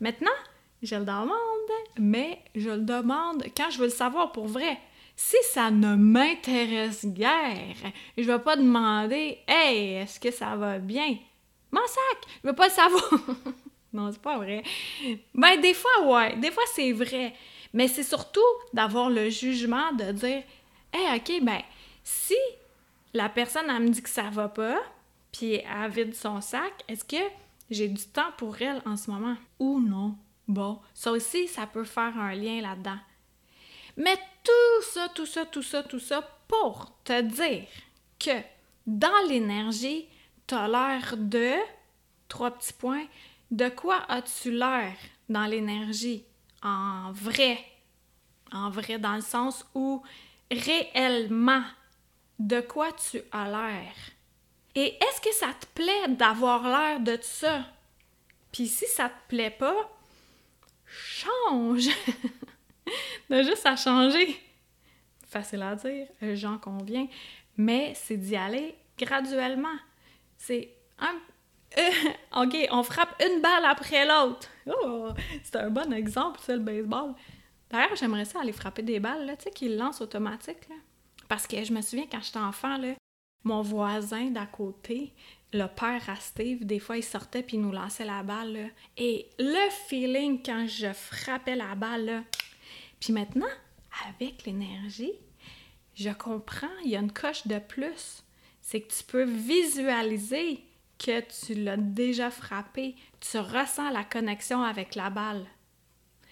Maintenant, 0.00 0.38
je 0.80 0.94
le 0.94 1.04
demande, 1.04 1.72
mais 1.98 2.38
je 2.54 2.70
le 2.70 2.82
demande 2.82 3.46
quand 3.56 3.68
je 3.70 3.78
veux 3.78 3.86
le 3.86 3.90
savoir 3.90 4.30
pour 4.30 4.46
vrai. 4.46 4.78
Si 5.16 5.36
ça 5.50 5.72
ne 5.72 5.96
m'intéresse 5.96 7.04
guère, 7.04 7.74
je 8.16 8.22
vais 8.22 8.38
pas 8.38 8.54
demander 8.54 9.38
Hey, 9.48 9.94
est-ce 9.94 10.20
que 10.20 10.30
ça 10.30 10.54
va 10.54 10.78
bien? 10.78 11.16
Mon 11.72 11.84
sac! 11.84 12.30
Je 12.44 12.48
veux 12.48 12.54
pas 12.54 12.68
le 12.68 12.72
savoir! 12.72 13.10
non, 13.92 14.12
c'est 14.12 14.22
pas 14.22 14.36
vrai. 14.36 14.62
Ben, 15.34 15.60
des 15.60 15.74
fois, 15.74 16.06
ouais. 16.06 16.36
Des 16.36 16.52
fois, 16.52 16.62
c'est 16.76 16.92
vrai. 16.92 17.34
Mais 17.72 17.88
c'est 17.88 18.02
surtout 18.02 18.40
d'avoir 18.72 19.10
le 19.10 19.30
jugement 19.30 19.92
de 19.92 20.12
dire 20.12 20.42
Hey, 20.92 21.16
OK, 21.16 21.44
ben, 21.44 21.60
si 22.02 22.36
la 23.14 23.28
personne, 23.28 23.66
elle 23.68 23.82
me 23.82 23.88
dit 23.88 24.02
que 24.02 24.08
ça 24.08 24.30
va 24.30 24.48
pas, 24.48 24.78
puis 25.32 25.54
elle 25.54 25.90
vide 25.90 26.14
son 26.14 26.40
sac, 26.40 26.72
est-ce 26.88 27.04
que 27.04 27.22
j'ai 27.70 27.88
du 27.88 28.04
temps 28.06 28.32
pour 28.36 28.60
elle 28.60 28.82
en 28.86 28.96
ce 28.96 29.10
moment? 29.10 29.36
Ou 29.58 29.80
non? 29.80 30.16
Bon, 30.46 30.80
ça 30.94 31.12
aussi, 31.12 31.46
ça 31.48 31.66
peut 31.66 31.84
faire 31.84 32.18
un 32.18 32.34
lien 32.34 32.62
là-dedans. 32.62 32.98
Mais 33.96 34.16
tout 34.44 34.82
ça, 34.82 35.08
tout 35.14 35.26
ça, 35.26 35.44
tout 35.44 35.62
ça, 35.62 35.82
tout 35.82 36.00
ça 36.00 36.22
pour 36.46 36.92
te 37.04 37.20
dire 37.20 37.66
que 38.18 38.40
dans 38.86 39.28
l'énergie, 39.28 40.06
tu 40.46 40.54
as 40.54 40.68
l'air 40.68 41.14
de, 41.18 41.54
trois 42.28 42.50
petits 42.50 42.72
points, 42.72 43.04
de 43.50 43.68
quoi 43.68 44.04
as-tu 44.08 44.50
l'air 44.50 44.94
dans 45.28 45.44
l'énergie? 45.44 46.24
En 46.62 47.12
vrai. 47.12 47.58
En 48.52 48.70
vrai, 48.70 48.98
dans 48.98 49.14
le 49.14 49.20
sens 49.20 49.64
où 49.74 50.02
réellement, 50.50 51.62
de 52.38 52.60
quoi 52.60 52.92
tu 52.92 53.20
as 53.32 53.48
l'air? 53.48 53.92
Et 54.74 54.96
est-ce 54.96 55.20
que 55.20 55.34
ça 55.34 55.52
te 55.52 55.66
plaît 55.74 56.08
d'avoir 56.08 56.62
l'air 56.62 57.00
de 57.00 57.18
ça? 57.20 57.64
Puis 58.52 58.68
si 58.68 58.86
ça 58.86 59.08
te 59.08 59.28
plaît 59.28 59.50
pas, 59.50 59.90
change! 60.86 61.88
de 63.30 63.42
juste 63.42 63.66
à 63.66 63.76
changer. 63.76 64.40
Facile 65.26 65.62
à 65.62 65.74
dire, 65.74 66.06
j'en 66.34 66.58
conviens, 66.58 67.06
mais 67.56 67.92
c'est 67.94 68.16
d'y 68.16 68.36
aller 68.36 68.74
graduellement. 68.96 69.76
C'est 70.38 70.70
un. 70.98 71.14
Ok, 72.36 72.56
on 72.70 72.82
frappe 72.82 73.22
une 73.24 73.40
balle 73.40 73.64
après 73.64 74.06
l'autre. 74.06 74.48
Oh, 74.66 75.10
c'est 75.42 75.56
un 75.56 75.70
bon 75.70 75.92
exemple, 75.92 76.40
ça, 76.40 76.54
le 76.54 76.62
baseball. 76.62 77.14
D'ailleurs, 77.70 77.96
j'aimerais 77.96 78.24
ça 78.24 78.40
aller 78.40 78.52
frapper 78.52 78.82
des 78.82 79.00
balles, 79.00 79.26
là, 79.26 79.36
tu 79.36 79.44
sais, 79.44 79.50
qu'ils 79.50 79.76
lancent 79.76 80.00
automatique, 80.00 80.68
là. 80.68 80.76
Parce 81.28 81.46
que 81.46 81.62
je 81.62 81.72
me 81.72 81.82
souviens, 81.82 82.06
quand 82.10 82.22
j'étais 82.22 82.38
enfant, 82.38 82.78
mon 83.44 83.62
voisin 83.62 84.30
d'à 84.30 84.46
côté, 84.46 85.12
le 85.52 85.66
père 85.66 86.08
à 86.08 86.16
Steve, 86.16 86.64
des 86.64 86.78
fois, 86.78 86.96
il 86.96 87.04
sortait 87.04 87.42
puis 87.42 87.56
il 87.56 87.62
nous 87.62 87.72
lançait 87.72 88.04
la 88.04 88.22
balle. 88.22 88.70
Et 88.96 89.28
le 89.38 89.70
feeling 89.70 90.42
quand 90.42 90.66
je 90.66 90.92
frappais 90.92 91.56
la 91.56 91.74
balle, 91.74 92.24
puis 93.00 93.12
maintenant, 93.12 93.46
avec 94.08 94.44
l'énergie, 94.44 95.12
je 95.94 96.10
comprends, 96.10 96.66
il 96.84 96.90
y 96.90 96.96
a 96.96 97.00
une 97.00 97.12
coche 97.12 97.46
de 97.46 97.58
plus. 97.58 98.22
C'est 98.60 98.82
que 98.82 98.92
tu 98.92 99.04
peux 99.04 99.24
visualiser 99.24 100.62
que 100.98 101.20
tu 101.20 101.54
l'as 101.54 101.76
déjà 101.76 102.30
frappé. 102.30 102.96
Tu 103.20 103.38
ressens 103.38 103.90
la 103.90 104.04
connexion 104.04 104.62
avec 104.62 104.94
la 104.94 105.10
balle. 105.10 105.46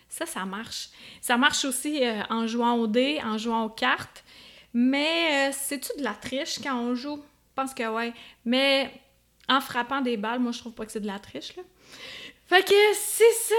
Ça, 0.08 0.26
ça 0.26 0.44
marche. 0.44 0.90
Ça 1.20 1.37
marche 1.37 1.64
aussi 1.64 2.04
euh, 2.04 2.23
en 2.30 2.46
jouant 2.46 2.75
au 2.75 2.87
dé, 2.87 3.20
en 3.23 3.38
jouant 3.38 3.64
aux 3.64 3.70
cartes. 3.70 4.25
Mais 4.73 5.49
euh, 5.49 5.52
c'est-tu 5.52 5.90
de 5.99 6.04
la 6.04 6.14
triche 6.14 6.61
quand 6.62 6.78
on 6.78 6.94
joue? 6.94 7.16
Je 7.16 7.62
pense 7.62 7.75
que 7.75 7.88
ouais. 7.88 8.12
Mais 8.44 8.92
en 9.49 9.61
frappant 9.61 10.00
des 10.00 10.16
balles, 10.16 10.40
moi, 10.40 10.52
je 10.52 10.58
trouve 10.58 10.75
pas 10.75 10.87
que 10.87 10.92
c'est 10.92 11.00
de 11.00 11.06
la 11.06 11.18
triche, 11.18 11.56
là. 11.56 11.62
Fait 12.46 12.62
que 12.62 12.75
c'est 12.94 13.32
ça, 13.32 13.54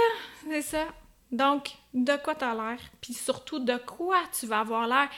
c'est 0.50 0.62
ça. 0.62 0.86
Donc, 1.32 1.72
de 1.94 2.16
quoi 2.24 2.36
tu 2.36 2.46
as 2.46 2.56
l'air, 2.56 2.80
puis 3.02 3.14
surtout 3.14 3.60
de 3.60 3.76
quoi 3.78 4.24
tu 4.40 4.46
vas 4.48 4.62
avoir 4.62 4.88
l'air 4.88 5.10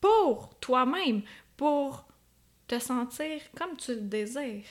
pour 0.00 0.54
toi-même, 0.60 1.22
pour 1.56 2.04
te 2.68 2.78
sentir 2.78 3.40
comme 3.56 3.76
tu 3.76 3.94
le 3.94 4.02
désires. 4.02 4.64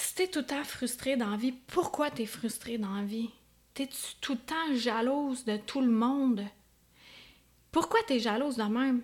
Si 0.00 0.14
t'es 0.14 0.28
tout 0.28 0.38
le 0.38 0.46
temps 0.46 0.62
frustré 0.62 1.16
dans 1.16 1.30
la 1.30 1.36
vie, 1.36 1.50
pourquoi 1.50 2.08
t'es 2.08 2.24
frustré 2.24 2.78
dans 2.78 2.94
la 2.94 3.02
vie? 3.02 3.30
T'es-tu 3.74 4.14
tout 4.20 4.34
le 4.34 4.38
temps 4.38 4.74
jalouse 4.76 5.44
de 5.44 5.56
tout 5.56 5.80
le 5.80 5.90
monde? 5.90 6.46
Pourquoi 7.72 7.98
t'es 8.06 8.20
jalouse 8.20 8.54
de 8.54 8.62
même? 8.62 9.02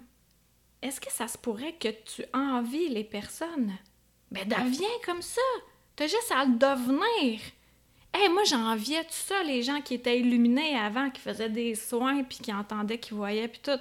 Est-ce 0.83 1.01
que 1.01 1.11
ça 1.11 1.27
se 1.27 1.37
pourrait 1.37 1.73
que 1.73 1.89
tu 1.89 2.25
envies 2.33 2.91
les 2.91 3.03
personnes? 3.03 3.73
Ben, 4.31 4.49
deviens 4.49 4.87
comme 5.05 5.21
ça! 5.21 5.41
T'as 5.97 6.07
juste 6.07 6.31
à 6.31 6.45
le 6.45 6.53
devenir! 6.53 7.41
Hey, 8.13 8.29
moi, 8.29 8.45
j'enviais 8.45 9.03
tout 9.03 9.11
ça, 9.11 9.43
les 9.43 9.65
gens 9.65 9.81
qui 9.81 9.95
étaient 9.95 10.21
illuminés 10.21 10.79
avant, 10.79 11.11
qui 11.11 11.21
faisaient 11.21 11.51
des 11.51 11.75
soins, 11.75 12.23
puis 12.23 12.39
qui 12.39 12.53
entendaient, 12.55 13.01
qui 13.01 13.15
voyaient, 13.15 13.49
puis 13.49 13.63
tout. 13.65 13.81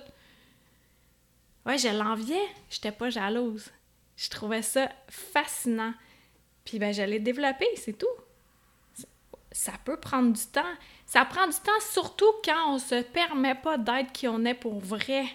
Ouais, 1.67 1.77
je 1.77 1.89
l'enviais, 1.89 2.47
j'étais 2.71 2.91
pas 2.91 3.11
jalouse. 3.11 3.69
Je 4.17 4.31
trouvais 4.31 4.63
ça 4.63 4.91
fascinant. 5.07 5.93
Puis 6.65 6.79
ben, 6.79 6.93
je 6.93 7.01
l'ai 7.03 7.19
développé, 7.19 7.65
c'est 7.75 7.97
tout. 7.97 8.07
Ça 9.51 9.73
peut 9.83 9.97
prendre 9.97 10.33
du 10.33 10.45
temps. 10.47 10.61
Ça 11.05 11.25
prend 11.25 11.45
du 11.45 11.53
temps, 11.53 11.71
surtout 11.91 12.31
quand 12.43 12.73
on 12.73 12.79
se 12.79 13.03
permet 13.03 13.55
pas 13.55 13.77
d'être 13.77 14.11
qui 14.11 14.27
on 14.27 14.43
est 14.45 14.53
pour 14.53 14.79
vrai. 14.79 15.25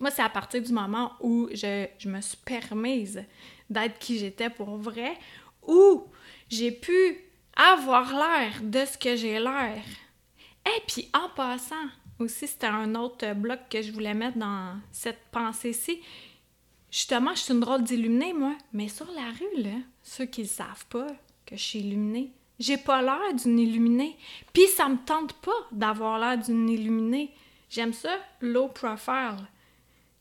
Moi, 0.00 0.10
c'est 0.10 0.22
à 0.22 0.28
partir 0.28 0.60
du 0.60 0.72
moment 0.72 1.12
où 1.20 1.48
je, 1.52 1.86
je 1.98 2.08
me 2.08 2.20
suis 2.20 2.36
permise 2.38 3.24
d'être 3.70 3.98
qui 3.98 4.18
j'étais 4.18 4.50
pour 4.50 4.76
vrai, 4.76 5.16
où 5.66 6.04
j'ai 6.50 6.72
pu 6.72 7.20
avoir 7.56 8.12
l'air 8.12 8.60
de 8.62 8.84
ce 8.84 8.98
que 8.98 9.16
j'ai 9.16 9.38
l'air. 9.38 9.82
Et 10.66 10.80
puis 10.88 11.08
en 11.12 11.28
passant, 11.30 11.86
aussi 12.18 12.46
c'était 12.46 12.66
un 12.66 12.94
autre 12.94 13.34
bloc 13.34 13.60
que 13.70 13.82
je 13.82 13.92
voulais 13.92 14.14
mettre 14.14 14.38
dans 14.38 14.76
cette 14.90 15.22
pensée-ci. 15.30 16.00
Justement, 16.94 17.34
je 17.34 17.40
suis 17.40 17.52
une 17.52 17.58
drôle 17.58 17.82
d'illuminée, 17.82 18.32
moi. 18.32 18.54
Mais 18.72 18.86
sur 18.86 19.10
la 19.10 19.32
rue, 19.32 19.62
là, 19.64 19.78
ceux 20.04 20.26
qui 20.26 20.42
ne 20.42 20.46
savent 20.46 20.86
pas 20.88 21.08
que 21.44 21.56
je 21.56 21.60
suis 21.60 21.80
illuminée, 21.80 22.30
j'ai 22.60 22.76
pas 22.76 23.02
l'air 23.02 23.34
d'une 23.34 23.58
illuminée. 23.58 24.16
Puis 24.52 24.68
ça 24.68 24.88
me 24.88 24.98
tente 25.04 25.32
pas 25.32 25.50
d'avoir 25.72 26.20
l'air 26.20 26.38
d'une 26.38 26.68
illuminée. 26.68 27.32
J'aime 27.68 27.92
ça, 27.92 28.16
low 28.40 28.68
profile. 28.68 29.38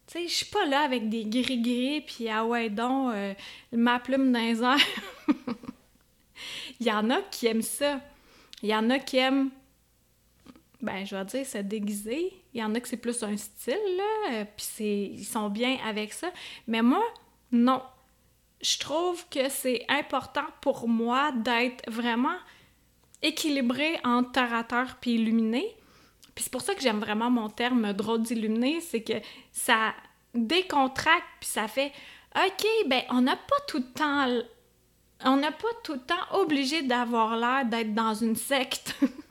Tu 0.07 0.13
sais, 0.13 0.27
je 0.27 0.33
suis 0.33 0.47
pas 0.47 0.65
là 0.65 0.79
avec 0.81 1.09
des 1.09 1.25
gris-gris, 1.25 2.01
puis 2.01 2.27
ah 2.27 2.43
ouais 2.43 2.71
donc, 2.71 3.13
euh, 3.13 3.35
ma 3.71 3.99
plume 3.99 4.31
dans 4.31 4.39
les 4.39 4.59
Il 6.79 6.87
y 6.87 6.91
en 6.91 7.07
a 7.11 7.21
qui 7.21 7.45
aiment 7.45 7.61
ça. 7.61 8.01
Il 8.63 8.69
y 8.69 8.75
en 8.75 8.89
a 8.89 8.97
qui 8.97 9.17
aiment, 9.17 9.51
ben, 10.83 11.05
je 11.05 11.15
vais 11.15 11.25
dire, 11.25 11.45
se 11.45 11.57
déguiser. 11.59 12.33
Il 12.53 12.59
y 12.59 12.63
en 12.63 12.75
a 12.75 12.79
que 12.79 12.87
c'est 12.87 12.97
plus 12.97 13.23
un 13.23 13.37
style, 13.37 13.79
là, 13.97 14.31
euh, 14.33 14.45
puis 14.55 15.13
ils 15.15 15.25
sont 15.25 15.49
bien 15.49 15.77
avec 15.85 16.13
ça. 16.13 16.29
Mais 16.67 16.81
moi, 16.81 17.03
non. 17.51 17.81
Je 18.61 18.77
trouve 18.77 19.25
que 19.29 19.49
c'est 19.49 19.85
important 19.89 20.45
pour 20.61 20.87
moi 20.87 21.31
d'être 21.31 21.89
vraiment 21.89 22.35
équilibré 23.21 23.99
entre 24.03 24.31
terre 24.67 24.97
puis 25.01 25.15
illuminé. 25.15 25.65
Puis 26.35 26.45
c'est 26.45 26.51
pour 26.51 26.61
ça 26.61 26.75
que 26.75 26.81
j'aime 26.81 26.99
vraiment 26.99 27.29
mon 27.29 27.49
terme 27.49 27.93
drôle 27.93 28.21
d'illuminé, 28.21 28.81
c'est 28.81 29.03
que 29.03 29.13
ça 29.51 29.93
décontracte 30.33 31.27
puis 31.39 31.49
ça 31.49 31.67
fait 31.67 31.91
OK, 32.35 32.65
ben 32.87 33.03
on 33.11 33.21
n'a 33.21 33.35
pas 33.35 33.59
tout 33.67 33.77
le 33.77 33.93
temps 33.93 34.27
on 35.25 35.37
n'est 35.37 35.51
pas 35.51 35.67
tout 35.83 35.93
le 35.93 35.99
temps 35.99 36.39
obligé 36.39 36.81
d'avoir 36.81 37.37
l'air 37.37 37.65
d'être 37.65 37.93
dans 37.93 38.13
une 38.13 38.35
secte. 38.35 38.95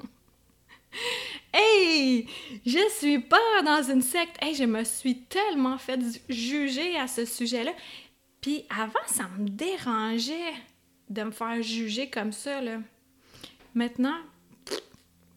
hey, 1.52 2.26
je 2.64 2.88
suis 2.99 3.18
pas 3.18 3.62
dans 3.64 3.82
une 3.82 4.02
secte. 4.02 4.37
Hey, 4.40 4.54
je 4.54 4.64
me 4.64 4.84
suis 4.84 5.22
tellement 5.25 5.78
fait 5.78 6.00
juger 6.28 6.96
à 6.96 7.06
ce 7.06 7.25
sujet-là. 7.25 7.72
Puis 8.40 8.64
avant, 8.70 9.06
ça 9.06 9.28
me 9.38 9.49
dérangeait 9.49 10.54
de 11.08 11.22
me 11.22 11.30
faire 11.30 11.62
juger 11.62 12.11
comme 12.11 12.32
ça. 12.32 12.61
Maintenant, 13.75 14.18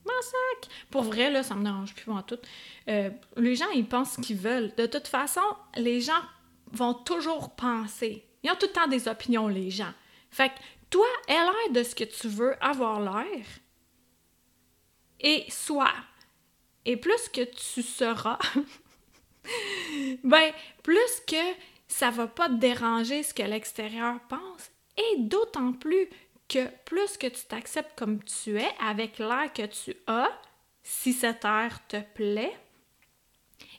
mon 0.05 0.21
sac! 0.21 0.71
Pour 0.89 1.03
vrai, 1.03 1.31
là, 1.31 1.43
ça 1.43 1.55
me 1.55 1.63
dérange 1.63 1.93
plus 1.93 2.12
en 2.12 2.21
tout. 2.21 2.38
Euh, 2.89 3.09
les 3.38 3.55
gens, 3.55 3.69
ils 3.74 3.88
pensent 3.88 4.13
ce 4.13 4.21
qu'ils 4.21 4.38
veulent. 4.38 4.74
De 4.77 4.85
toute 4.85 5.07
façon, 5.07 5.41
les 5.75 6.01
gens 6.01 6.21
vont 6.71 6.93
toujours 6.93 7.55
penser. 7.55 8.24
Ils 8.43 8.51
ont 8.51 8.55
tout 8.55 8.67
le 8.67 8.74
temps 8.74 8.88
des 8.88 9.07
opinions, 9.07 9.47
les 9.47 9.69
gens. 9.69 9.91
Fait 10.29 10.50
que 10.50 10.55
toi, 10.89 11.07
aie 11.27 11.33
l'air 11.33 11.71
de 11.71 11.83
ce 11.83 11.95
que 11.95 12.03
tu 12.03 12.27
veux 12.27 12.55
avoir 12.63 13.00
l'air 13.00 13.45
et 15.19 15.45
sois. 15.50 15.93
Et 16.86 16.98
plus 16.98 17.29
que 17.29 17.41
tu 17.41 17.81
seras, 17.81 18.38
ben, 20.24 20.51
plus 20.84 21.22
que 21.27 21.53
ça 21.88 22.12
va 22.12 22.27
pas 22.27 22.50
te 22.50 22.55
déranger 22.55 23.24
ce 23.24 23.34
que 23.34 23.43
l'extérieur 23.43 24.19
pense. 24.29 24.72
Et 24.98 25.19
d'autant 25.19 25.74
plus 25.74 26.10
que 26.48 26.67
plus 26.86 27.17
que 27.17 27.27
tu 27.27 27.43
t'acceptes 27.48 27.98
comme 27.98 28.24
tu 28.24 28.57
es, 28.60 28.69
avec 28.79 29.17
l'air 29.17 29.51
que 29.53 29.65
tu 29.65 29.95
as, 30.07 30.29
si 30.84 31.12
cet 31.12 31.43
air 31.43 31.79
te 31.88 31.98
plaît, 32.13 32.55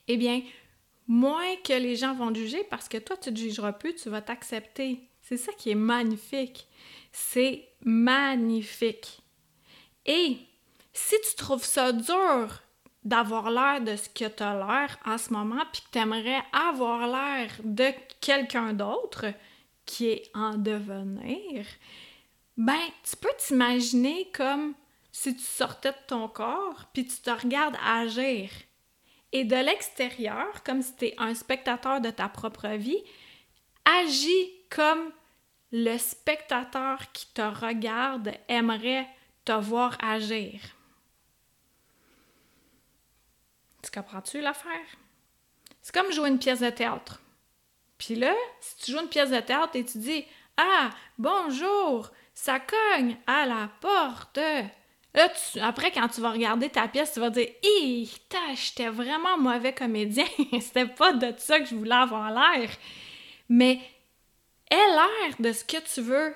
eh 0.08 0.16
bien, 0.16 0.42
moins 1.06 1.56
que 1.64 1.72
les 1.72 1.96
gens 1.96 2.14
vont 2.14 2.34
juger 2.34 2.64
parce 2.64 2.88
que 2.88 2.98
toi, 2.98 3.16
tu 3.16 3.32
te 3.32 3.38
jugeras 3.38 3.72
plus, 3.72 3.94
tu 3.94 4.08
vas 4.08 4.22
t'accepter. 4.22 5.00
C'est 5.22 5.36
ça 5.36 5.52
qui 5.52 5.70
est 5.70 5.76
magnifique. 5.76 6.66
C'est 7.12 7.68
magnifique. 7.80 9.22
Et 10.04 10.38
si 11.06 11.14
tu 11.20 11.36
trouves 11.36 11.64
ça 11.64 11.92
dur 11.92 12.62
d'avoir 13.04 13.48
l'air 13.48 13.80
de 13.80 13.94
ce 13.94 14.08
que 14.08 14.24
tu 14.24 14.42
as 14.42 14.54
l'air 14.54 14.98
en 15.04 15.18
ce 15.18 15.32
moment, 15.32 15.62
puis 15.72 15.82
que 15.82 15.90
tu 15.92 15.98
aimerais 16.00 16.42
avoir 16.52 17.06
l'air 17.06 17.52
de 17.62 17.92
quelqu'un 18.20 18.72
d'autre 18.72 19.26
qui 19.84 20.08
est 20.08 20.30
en 20.34 20.54
devenir, 20.54 21.64
ben, 22.56 22.80
tu 23.08 23.16
peux 23.18 23.30
t'imaginer 23.38 24.28
comme 24.34 24.74
si 25.12 25.36
tu 25.36 25.44
sortais 25.44 25.92
de 25.92 26.06
ton 26.08 26.26
corps, 26.26 26.86
puis 26.92 27.06
tu 27.06 27.18
te 27.18 27.30
regardes 27.30 27.76
agir. 27.86 28.50
Et 29.30 29.44
de 29.44 29.54
l'extérieur, 29.54 30.64
comme 30.64 30.82
si 30.82 30.96
tu 30.96 31.04
es 31.04 31.14
un 31.18 31.34
spectateur 31.34 32.00
de 32.00 32.10
ta 32.10 32.28
propre 32.28 32.70
vie, 32.70 33.04
agis 33.84 34.50
comme 34.70 35.12
le 35.70 35.96
spectateur 35.98 37.12
qui 37.12 37.26
te 37.32 37.42
regarde 37.42 38.32
aimerait 38.48 39.06
te 39.44 39.52
voir 39.52 39.96
agir. 40.02 40.75
Tu 43.86 43.92
comprends-tu 43.92 44.40
l'affaire? 44.40 44.86
C'est 45.80 45.94
comme 45.94 46.10
jouer 46.10 46.28
une 46.28 46.40
pièce 46.40 46.58
de 46.58 46.70
théâtre. 46.70 47.20
Puis 47.98 48.16
là, 48.16 48.34
si 48.60 48.76
tu 48.78 48.90
joues 48.90 49.00
une 49.00 49.08
pièce 49.08 49.30
de 49.30 49.38
théâtre 49.38 49.76
et 49.76 49.84
tu 49.84 49.98
dis 49.98 50.24
Ah, 50.56 50.90
bonjour, 51.18 52.10
ça 52.34 52.58
cogne 52.58 53.16
à 53.28 53.46
la 53.46 53.70
porte. 53.80 54.40
Là, 55.14 55.28
après, 55.62 55.92
quand 55.92 56.08
tu 56.08 56.20
vas 56.20 56.32
regarder 56.32 56.68
ta 56.68 56.88
pièce, 56.88 57.12
tu 57.12 57.20
vas 57.20 57.30
dire 57.30 57.48
Hé, 57.62 58.08
j'étais 58.56 58.88
vraiment 58.88 59.38
mauvais 59.38 59.72
comédien. 59.72 60.26
C'était 60.60 60.88
pas 60.88 61.12
de 61.12 61.32
ça 61.38 61.60
que 61.60 61.66
je 61.66 61.76
voulais 61.76 61.94
avoir 61.94 62.32
l'air. 62.32 62.68
Mais 63.48 63.80
aie 64.68 64.74
l'air 64.88 65.36
de 65.38 65.52
ce 65.52 65.64
que 65.64 65.78
tu 65.94 66.00
veux 66.00 66.34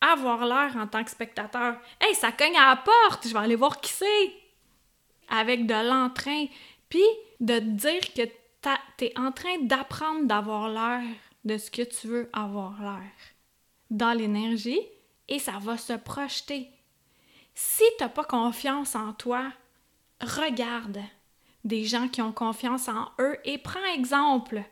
avoir 0.00 0.46
l'air 0.46 0.76
en 0.76 0.86
tant 0.86 1.02
que 1.02 1.10
spectateur. 1.10 1.76
Hey, 2.00 2.14
ça 2.14 2.30
cogne 2.30 2.56
à 2.56 2.70
la 2.70 2.76
porte, 2.76 3.26
je 3.26 3.32
vais 3.32 3.40
aller 3.40 3.56
voir 3.56 3.80
qui 3.80 3.92
c'est. 3.92 4.32
Avec 5.28 5.66
de 5.66 5.74
l'entrain. 5.74 6.46
Puis 6.92 7.00
de 7.40 7.58
te 7.58 7.64
dire 7.64 8.12
que 8.12 8.22
tu 8.98 9.04
es 9.06 9.18
en 9.18 9.32
train 9.32 9.56
d'apprendre 9.62 10.26
d'avoir 10.26 10.68
l'air 10.68 11.02
de 11.42 11.56
ce 11.56 11.70
que 11.70 11.80
tu 11.80 12.06
veux 12.06 12.28
avoir 12.34 12.82
l'air 12.82 13.10
dans 13.88 14.12
l'énergie 14.12 14.78
et 15.26 15.38
ça 15.38 15.52
va 15.52 15.78
se 15.78 15.94
projeter. 15.94 16.68
Si 17.54 17.82
tu 17.96 18.04
n'as 18.04 18.10
pas 18.10 18.24
confiance 18.24 18.94
en 18.94 19.14
toi, 19.14 19.50
regarde 20.20 21.00
des 21.64 21.84
gens 21.86 22.08
qui 22.08 22.20
ont 22.20 22.30
confiance 22.30 22.88
en 22.88 23.10
eux 23.20 23.38
et 23.46 23.56
prends 23.56 23.94
exemple. 23.94 24.62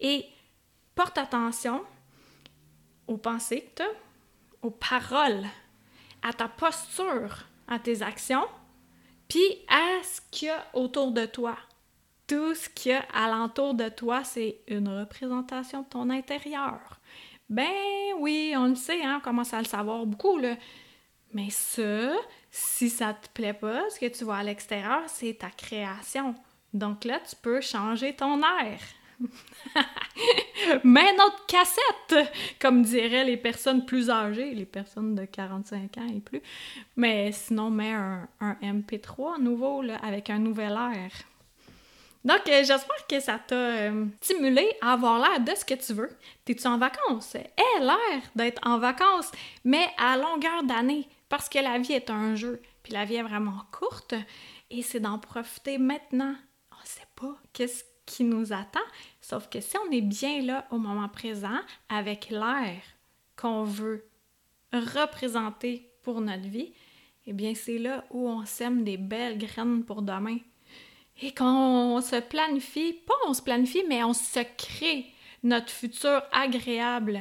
Et 0.00 0.26
porte 0.96 1.16
attention 1.16 1.84
aux 3.06 3.18
pensées 3.18 3.70
que 3.76 3.76
tu 3.76 3.88
as, 3.88 4.66
aux 4.66 4.72
paroles, 4.72 5.46
à 6.22 6.32
ta 6.32 6.48
posture, 6.48 7.44
à 7.68 7.78
tes 7.78 8.02
actions, 8.02 8.48
puis 9.30 9.64
à 9.68 10.02
ce 10.02 10.20
qu'il 10.30 10.48
y 10.48 10.50
a 10.50 10.66
autour 10.74 11.12
de 11.12 11.24
toi. 11.24 11.56
Tout 12.26 12.54
ce 12.54 12.68
qu'il 12.68 12.92
y 12.92 12.94
a 12.94 13.04
alentour 13.14 13.74
de 13.74 13.88
toi, 13.88 14.22
c'est 14.24 14.58
une 14.68 14.88
représentation 14.88 15.82
de 15.82 15.88
ton 15.88 16.10
intérieur. 16.10 17.00
Ben 17.48 17.66
oui, 18.18 18.54
on 18.56 18.66
le 18.66 18.74
sait, 18.74 19.02
hein, 19.02 19.18
on 19.18 19.24
commence 19.24 19.54
à 19.54 19.58
le 19.60 19.64
savoir 19.64 20.04
beaucoup, 20.04 20.36
là. 20.36 20.56
Mais 21.32 21.48
ça, 21.50 22.12
si 22.50 22.90
ça 22.90 23.14
te 23.14 23.28
plaît 23.28 23.54
pas, 23.54 23.88
ce 23.90 24.00
que 24.00 24.06
tu 24.06 24.24
vois 24.24 24.38
à 24.38 24.42
l'extérieur, 24.42 25.02
c'est 25.06 25.38
ta 25.38 25.50
création. 25.50 26.34
Donc 26.74 27.04
là, 27.04 27.20
tu 27.20 27.36
peux 27.36 27.60
changer 27.60 28.14
ton 28.14 28.40
air. 28.42 28.80
Mets 30.84 31.16
notre 31.16 31.46
cassette, 31.46 32.32
comme 32.58 32.82
diraient 32.82 33.24
les 33.24 33.36
personnes 33.36 33.84
plus 33.84 34.10
âgées, 34.10 34.54
les 34.54 34.66
personnes 34.66 35.14
de 35.14 35.24
45 35.24 35.98
ans 35.98 36.08
et 36.14 36.20
plus. 36.20 36.42
Mais 36.96 37.32
sinon, 37.32 37.70
mets 37.70 37.92
un, 37.92 38.28
MP3 38.62 39.40
nouveau, 39.40 39.82
avec 40.02 40.30
un 40.30 40.38
nouvel 40.38 40.72
air. 40.72 41.10
Donc, 42.24 42.42
euh, 42.48 42.62
j'espère 42.64 43.06
que 43.08 43.18
ça 43.18 43.38
t'a 43.38 43.54
euh, 43.54 44.06
stimulé 44.20 44.68
à 44.82 44.92
avoir 44.92 45.18
l'air 45.18 45.40
de 45.40 45.58
ce 45.58 45.64
que 45.64 45.74
tu 45.74 45.94
veux. 45.94 46.10
T'es-tu 46.44 46.66
en 46.66 46.76
vacances? 46.76 47.34
Aie 47.34 47.80
l'air 47.80 48.22
d'être 48.36 48.60
en 48.66 48.78
vacances, 48.78 49.30
mais 49.64 49.86
à 49.96 50.18
longueur 50.18 50.62
d'année, 50.64 51.08
parce 51.30 51.48
que 51.48 51.58
la 51.58 51.78
vie 51.78 51.94
est 51.94 52.10
un 52.10 52.34
jeu, 52.34 52.60
puis 52.82 52.92
la 52.92 53.06
vie 53.06 53.16
est 53.16 53.22
vraiment 53.22 53.62
courte, 53.72 54.14
et 54.70 54.82
c'est 54.82 55.00
d'en 55.00 55.18
profiter 55.18 55.78
maintenant. 55.78 56.34
On 56.72 56.84
sait 56.84 57.08
pas 57.16 57.34
qu'est-ce 57.54 57.84
qui 58.04 58.24
nous 58.24 58.52
attend, 58.52 58.80
sauf 59.20 59.48
que 59.48 59.60
si 59.60 59.76
on 59.78 59.90
est 59.90 60.00
bien 60.00 60.42
là 60.42 60.66
au 60.70 60.78
moment 60.78 61.08
présent, 61.08 61.60
avec 61.88 62.30
l'air 62.30 62.80
qu'on 63.36 63.64
veut 63.64 64.06
représenter 64.72 65.90
pour 66.02 66.20
notre 66.20 66.48
vie, 66.48 66.72
eh 67.26 67.32
bien, 67.32 67.54
c'est 67.54 67.78
là 67.78 68.04
où 68.10 68.28
on 68.28 68.44
sème 68.46 68.82
des 68.84 68.96
belles 68.96 69.38
graines 69.38 69.84
pour 69.84 70.02
demain 70.02 70.38
et 71.22 71.34
qu'on 71.34 72.00
se 72.00 72.20
planifie, 72.20 72.94
pas 72.94 73.14
on 73.26 73.34
se 73.34 73.42
planifie, 73.42 73.84
mais 73.88 74.02
on 74.02 74.14
se 74.14 74.40
crée 74.56 75.06
notre 75.42 75.70
futur 75.70 76.22
agréable. 76.32 77.20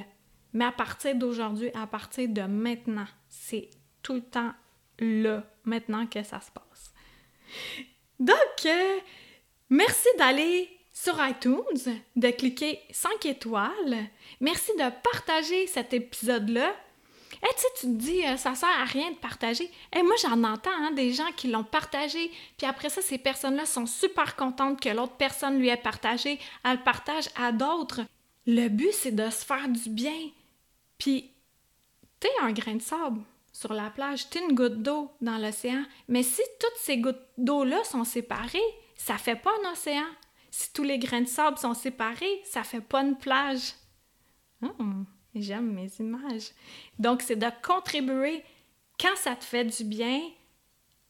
Mais 0.53 0.65
à 0.65 0.71
partir 0.71 1.15
d'aujourd'hui, 1.15 1.69
à 1.73 1.85
partir 1.85 2.29
de 2.29 2.41
maintenant, 2.43 3.07
c'est 3.27 3.69
tout 4.01 4.13
le 4.13 4.21
temps 4.21 4.53
là, 4.99 5.43
maintenant 5.65 6.07
que 6.07 6.23
ça 6.23 6.39
se 6.39 6.51
passe. 6.51 6.93
Donc, 8.19 8.65
euh, 8.65 8.99
merci 9.69 10.07
d'aller 10.17 10.69
sur 11.01 11.15
iTunes, 11.25 11.95
de 12.15 12.29
cliquer 12.31 12.79
5 12.91 13.25
étoiles. 13.25 13.97
Merci 14.41 14.71
de 14.73 14.89
partager 15.01 15.65
cet 15.67 15.93
épisode-là 15.93 16.73
et 17.41 17.53
tu 17.55 17.61
sais, 17.61 17.67
tu 17.79 17.85
te 17.85 17.91
dis, 17.91 18.25
euh, 18.25 18.35
ça 18.35 18.53
sert 18.53 18.67
à 18.67 18.83
rien 18.83 19.11
de 19.11 19.15
partager. 19.15 19.71
Et 19.95 20.03
moi, 20.03 20.15
j'en 20.21 20.43
entends 20.43 20.69
hein, 20.73 20.91
des 20.91 21.13
gens 21.13 21.31
qui 21.37 21.47
l'ont 21.47 21.63
partagé, 21.63 22.31
puis 22.57 22.67
après 22.67 22.89
ça, 22.89 23.01
ces 23.01 23.17
personnes-là 23.17 23.65
sont 23.65 23.85
super 23.85 24.35
contentes 24.35 24.81
que 24.81 24.89
l'autre 24.89 25.15
personne 25.15 25.57
lui 25.57 25.69
ait 25.69 25.77
partagé. 25.77 26.37
Elle 26.65 26.83
partage 26.83 27.29
à 27.37 27.53
d'autres. 27.53 28.01
Le 28.45 28.67
but, 28.67 28.91
c'est 28.91 29.15
de 29.15 29.29
se 29.29 29.45
faire 29.45 29.69
du 29.69 29.89
bien. 29.89 30.19
Puis, 30.97 31.31
t'es 32.19 32.29
un 32.41 32.51
grain 32.51 32.75
de 32.75 32.81
sable 32.81 33.21
sur 33.53 33.73
la 33.73 33.89
plage, 33.89 34.29
t'es 34.29 34.39
une 34.39 34.55
goutte 34.55 34.83
d'eau 34.83 35.09
dans 35.21 35.37
l'océan. 35.37 35.83
Mais 36.09 36.23
si 36.23 36.41
toutes 36.59 36.77
ces 36.77 36.97
gouttes 36.97 37.25
d'eau-là 37.37 37.83
sont 37.85 38.03
séparées, 38.03 38.59
ça 38.97 39.17
fait 39.17 39.37
pas 39.37 39.51
un 39.63 39.71
océan. 39.71 40.05
Si 40.51 40.73
tous 40.73 40.83
les 40.83 40.99
grains 40.99 41.21
de 41.21 41.27
sable 41.27 41.57
sont 41.57 41.73
séparés, 41.73 42.41
ça 42.43 42.63
fait 42.63 42.81
pas 42.81 43.01
une 43.01 43.17
plage. 43.17 43.73
Hum. 44.61 45.05
J'aime 45.35 45.73
mes 45.73 45.89
images. 45.99 46.51
Donc, 46.97 47.21
c'est 47.21 47.35
de 47.35 47.49
contribuer 47.63 48.43
quand 48.99 49.15
ça 49.15 49.35
te 49.35 49.43
fait 49.43 49.65
du 49.65 49.83
bien. 49.83 50.21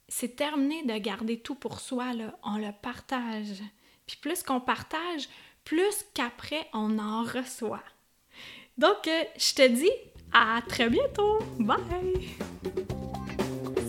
C'est 0.08 0.36
terminé 0.36 0.84
de 0.84 0.97
garder 0.97 1.39
tout 1.39 1.56
pour 1.56 1.80
soi. 1.80 2.12
On 2.43 2.58
le 2.58 2.71
partage. 2.82 3.62
Puis 4.06 4.17
plus 4.17 4.43
qu'on 4.43 4.60
partage, 4.60 5.30
plus 5.63 6.06
qu'après, 6.13 6.67
on 6.73 6.99
en 6.99 7.23
reçoit. 7.23 7.84
Donc, 8.78 9.08
euh, 9.08 9.23
je 9.38 9.54
te 9.54 9.67
dis 9.67 9.91
à 10.34 10.62
très 10.67 10.89
bientôt. 10.89 11.39
Bye! 11.60 12.97